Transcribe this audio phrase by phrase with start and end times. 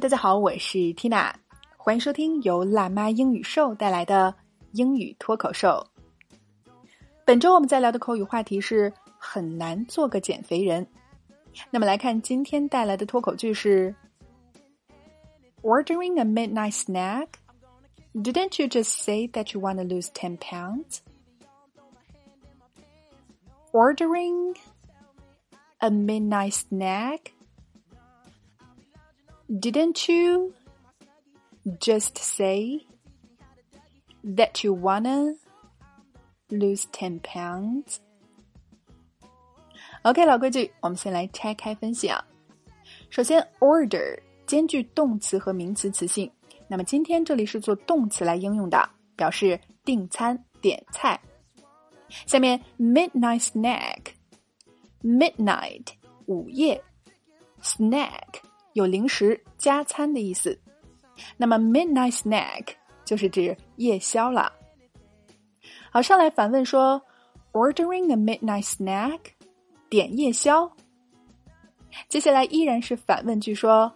[0.00, 1.34] 大家好，我是 Tina，
[1.76, 4.34] 欢迎收听由辣妈英语秀带来的
[4.72, 5.86] 英语脱口秀。
[7.26, 10.86] 本周我们在聊的口语话题是很难做个减肥人。
[11.70, 13.94] 那么来看今天带来的脱口句是：
[15.60, 17.28] Ordering a midnight snack.
[18.14, 21.00] Didn't you just say that you want to lose ten pounds?
[23.72, 24.56] Ordering
[25.78, 27.32] a midnight snack.
[29.50, 30.54] Didn't you
[31.80, 32.86] just say
[34.24, 35.36] that you wanna
[36.48, 37.98] lose ten pounds?
[40.02, 42.24] OK，老规矩，我们先来拆开分析啊。
[43.10, 46.30] 首先，order 兼具动词和名词词性，
[46.68, 51.20] 那么今天这里是做动词来应用的，表示订餐、点菜。
[52.26, 53.42] 下面，midnight
[55.02, 55.86] snack，midnight
[56.26, 56.80] 午夜，
[57.60, 58.39] snack。
[58.72, 60.58] 有零食加餐的意思，
[61.36, 62.68] 那么 midnight snack
[63.04, 64.52] 就是指夜宵了。
[65.90, 67.02] 好，上来反问说，
[67.52, 69.20] ordering a midnight snack，
[69.88, 70.72] 点夜宵。
[72.08, 73.90] 接下来依然是反问句说，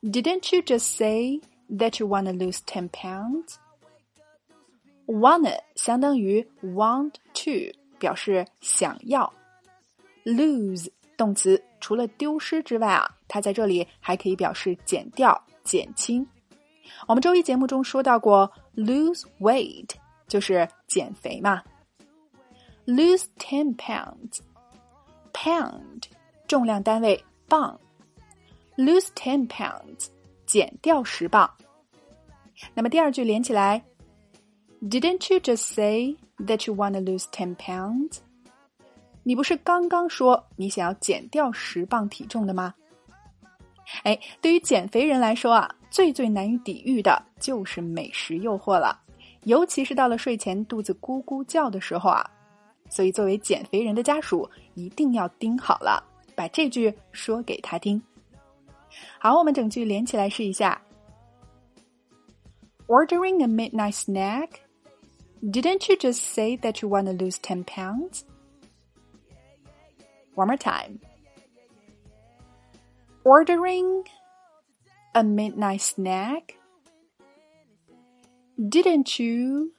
[0.00, 9.30] Didn't you just say that you wanna lose ten pounds？Wanna 相当于 want to，表示想要。
[10.24, 13.17] Lose 动词除了丢失之外啊。
[13.27, 16.27] 它在这里还可以表示减掉、减轻。
[17.07, 19.89] 我们周一节目中说到过，lose weight
[20.27, 21.61] 就是减肥嘛。
[22.85, 26.03] lose ten pounds，pound
[26.47, 27.79] 重量单位磅
[28.77, 30.07] ，lose ten pounds
[30.45, 31.53] 减掉十磅。
[32.73, 33.83] 那么第二句连起来
[34.81, 38.21] ，Didn't you just say that you want to lose ten pounds？
[39.27, 42.73] 你不是刚刚说你想要减掉十磅体重的吗？
[44.03, 48.97] 哎，对于减肥人来说啊，最最难以抵御的就是美食诱惑了，
[49.43, 52.25] 尤其是到了睡前肚子咕咕叫的时候啊。
[52.89, 56.01] 所以，作为减肥人的家属，一定要盯好了，
[56.33, 58.01] 把这句说给他听。
[59.19, 60.81] 好，我们整句连起来试一下。
[62.87, 64.51] Ordering a midnight snack?
[65.43, 68.21] Didn't you just say that you want to lose ten pounds?
[70.36, 71.00] One more time
[73.24, 74.04] ordering
[75.14, 76.56] a midnight snack?
[78.58, 79.72] Didn't you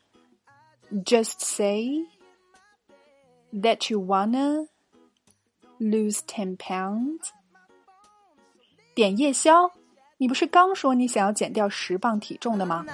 [1.03, 2.06] just say
[3.51, 4.68] that you wanna
[5.79, 7.31] lose ten pounds?
[8.96, 9.72] 点夜宵，
[10.18, 12.85] 你不是刚说你想要减掉十磅体重的吗？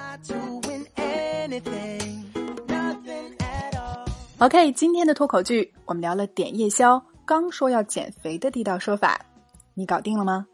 [4.38, 9.19] OK，今天的脱口剧我们聊了点夜宵， 刚说要减肥的地道说法。
[9.73, 10.47] 你搞定了吗？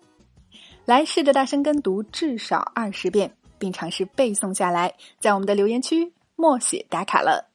[0.86, 7.52] 来试着大声跟读至少二十遍，并尝试背诵下来，在我们的留言区默写打卡了。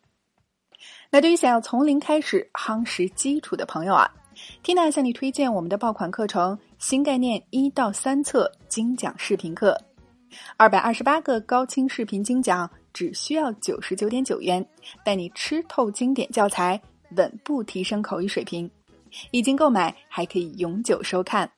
[1.10, 4.08] 那对于想要从零开始夯实基础的朋友啊
[4.62, 9.72] ，Tina 向你推荐我们的爆款课程《新概念一到三册精讲视频课》，
[10.56, 14.64] 二百二十八个高清视频精讲，只需要九十九点九元，
[15.04, 16.80] 带你吃透经典教材，
[17.16, 18.70] 稳步提升口语水平。
[19.30, 21.50] 已经购买还可以永久收看。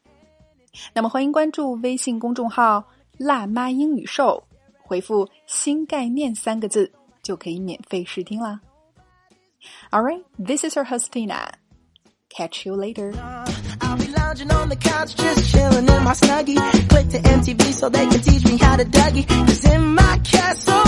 [0.93, 2.85] 那么，欢迎关注微信公众号
[3.19, 4.43] “辣妈英语秀”，
[4.83, 6.93] 回复“新概念”三个字
[7.23, 8.61] 就可以免费试听啦。
[9.91, 11.49] All right, this is your host Tina.
[12.31, 13.13] Catch you later.
[13.81, 16.59] I'll be lounging on the couch, just chilling in my snuggie.
[16.89, 19.27] Click to MTV so they can teach me how to Dougie.
[19.27, 20.88] Cause in my castle,